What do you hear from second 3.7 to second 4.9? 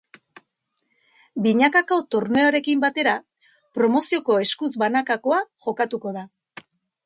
promozioko eskuz